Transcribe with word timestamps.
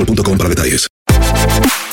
boostmobile.com 0.00 0.38
para 0.38 0.48
detalles. 0.48 0.86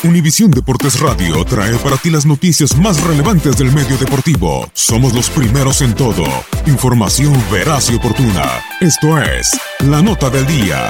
Univisión 0.04 0.52
Deportes 0.52 1.00
Radio 1.00 1.44
trae 1.44 1.76
para 1.78 1.98
ti 1.98 2.10
las 2.10 2.26
noticias 2.26 2.78
más 2.78 3.02
relevantes 3.04 3.58
del 3.58 3.72
medio 3.72 3.98
deportivo. 3.98 4.70
Somos 4.74 5.14
los 5.14 5.30
primeros 5.30 5.82
en 5.82 5.95
todo. 5.95 6.23
Información 6.67 7.34
veraz 7.52 7.90
y 7.90 7.96
oportuna. 7.96 8.62
Esto 8.80 9.20
es 9.20 9.60
La 9.80 10.02
Nota 10.02 10.30
del 10.30 10.46
Día. 10.46 10.90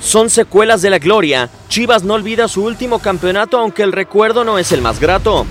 Son 0.00 0.30
secuelas 0.30 0.80
de 0.80 0.90
la 0.90 0.98
gloria. 0.98 1.50
Chivas 1.68 2.04
no 2.04 2.14
olvida 2.14 2.46
su 2.46 2.62
último 2.62 3.00
campeonato 3.00 3.58
aunque 3.58 3.82
el 3.82 3.90
recuerdo 3.90 4.44
no 4.44 4.58
es 4.58 4.70
el 4.70 4.80
más 4.80 5.00
grato. 5.00 5.44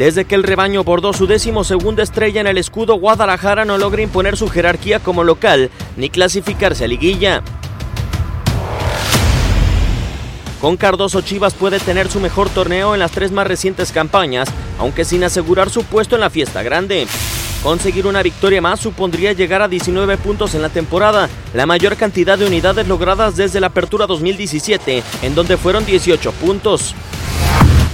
Desde 0.00 0.24
que 0.24 0.34
el 0.34 0.44
rebaño 0.44 0.82
bordó 0.82 1.12
su 1.12 1.26
décimo 1.26 1.62
segunda 1.62 2.02
estrella 2.02 2.40
en 2.40 2.46
el 2.46 2.56
escudo, 2.56 2.94
Guadalajara 2.94 3.66
no 3.66 3.76
logra 3.76 4.00
imponer 4.00 4.38
su 4.38 4.48
jerarquía 4.48 4.98
como 4.98 5.24
local 5.24 5.70
ni 5.98 6.08
clasificarse 6.08 6.86
a 6.86 6.88
liguilla. 6.88 7.42
Con 10.58 10.78
Cardoso 10.78 11.20
Chivas 11.20 11.52
puede 11.52 11.78
tener 11.80 12.08
su 12.08 12.18
mejor 12.18 12.48
torneo 12.48 12.94
en 12.94 13.00
las 13.00 13.10
tres 13.10 13.30
más 13.30 13.46
recientes 13.46 13.92
campañas, 13.92 14.48
aunque 14.78 15.04
sin 15.04 15.22
asegurar 15.22 15.68
su 15.68 15.84
puesto 15.84 16.14
en 16.14 16.22
la 16.22 16.30
fiesta 16.30 16.62
grande. 16.62 17.06
Conseguir 17.62 18.06
una 18.06 18.22
victoria 18.22 18.62
más 18.62 18.80
supondría 18.80 19.34
llegar 19.34 19.60
a 19.60 19.68
19 19.68 20.16
puntos 20.16 20.54
en 20.54 20.62
la 20.62 20.70
temporada, 20.70 21.28
la 21.52 21.66
mayor 21.66 21.96
cantidad 21.96 22.38
de 22.38 22.46
unidades 22.46 22.88
logradas 22.88 23.36
desde 23.36 23.60
la 23.60 23.66
apertura 23.66 24.06
2017, 24.06 25.02
en 25.20 25.34
donde 25.34 25.58
fueron 25.58 25.84
18 25.84 26.32
puntos. 26.32 26.94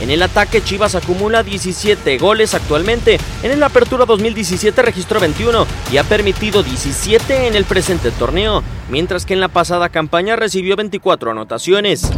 En 0.00 0.10
el 0.10 0.22
ataque 0.22 0.62
Chivas 0.62 0.94
acumula 0.94 1.42
17 1.42 2.18
goles 2.18 2.54
actualmente, 2.54 3.18
en 3.42 3.50
el 3.50 3.62
apertura 3.62 4.04
2017 4.04 4.82
registró 4.82 5.20
21 5.20 5.66
y 5.90 5.96
ha 5.96 6.04
permitido 6.04 6.62
17 6.62 7.46
en 7.46 7.54
el 7.54 7.64
presente 7.64 8.10
torneo, 8.10 8.62
mientras 8.90 9.24
que 9.24 9.34
en 9.34 9.40
la 9.40 9.48
pasada 9.48 9.88
campaña 9.88 10.36
recibió 10.36 10.76
24 10.76 11.30
anotaciones. 11.30 12.10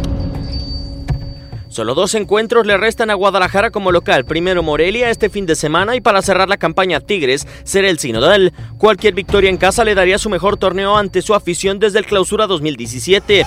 Solo 1.69 1.93
dos 1.93 2.15
encuentros 2.15 2.65
le 2.65 2.77
restan 2.77 3.11
a 3.11 3.13
Guadalajara 3.13 3.69
como 3.69 3.91
local. 3.91 4.25
Primero 4.25 4.63
Morelia 4.63 5.11
este 5.11 5.29
fin 5.29 5.45
de 5.45 5.55
semana 5.55 5.95
y 5.95 6.01
para 6.01 6.23
cerrar 6.23 6.49
la 6.49 6.57
campaña 6.57 6.99
Tigres 6.99 7.47
será 7.63 7.89
el 7.89 7.99
Sinodal. 7.99 8.53
Cualquier 8.79 9.13
victoria 9.13 9.51
en 9.51 9.57
casa 9.57 9.85
le 9.85 9.93
daría 9.93 10.17
su 10.17 10.31
mejor 10.31 10.57
torneo 10.57 10.97
ante 10.97 11.21
su 11.21 11.35
afición 11.35 11.77
desde 11.77 11.99
el 11.99 12.07
clausura 12.07 12.47
2017. 12.47 13.45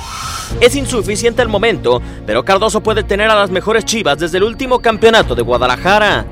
Es 0.61 0.77
insuficiente 0.77 1.43
el 1.43 1.49
momento, 1.49 2.01
pero 2.27 2.45
Cardoso 2.45 2.83
puede 2.83 3.03
tener 3.03 3.31
a 3.31 3.35
las 3.35 3.51
mejores 3.51 3.85
chivas 3.85 4.19
desde 4.19 4.39
el 4.39 4.45
último 4.45 4.81
campeonato 4.81 5.35
de 5.35 5.43
Guadalajara. 5.43 6.27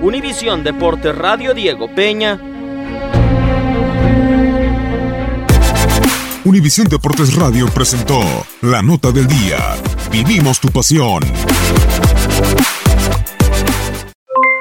Univisión 0.00 0.64
Deportes 0.64 1.16
Radio 1.16 1.54
Diego 1.54 1.94
Peña. 1.94 2.40
Univisión 6.44 6.88
Deportes 6.88 7.36
Radio 7.36 7.66
presentó 7.72 8.20
La 8.62 8.82
Nota 8.82 9.12
del 9.12 9.28
Día. 9.28 9.58
Vivimos 10.10 10.58
tu 10.58 10.68
pasión. 10.68 11.22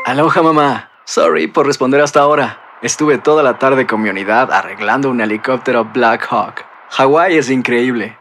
Aloha 0.05 0.41
mamá. 0.43 0.91
Sorry 1.05 1.47
por 1.47 1.65
responder 1.65 2.01
hasta 2.01 2.19
ahora. 2.19 2.61
Estuve 2.83 3.17
toda 3.17 3.41
la 3.41 3.57
tarde 3.57 3.87
con 3.87 4.01
mi 4.01 4.09
unidad 4.09 4.51
arreglando 4.51 5.09
un 5.09 5.21
helicóptero 5.21 5.85
Black 5.85 6.27
Hawk. 6.29 6.65
Hawái 6.91 7.37
es 7.37 7.49
increíble. 7.49 8.20